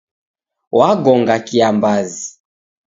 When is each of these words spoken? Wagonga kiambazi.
Wagonga 0.77 1.35
kiambazi. 1.47 2.27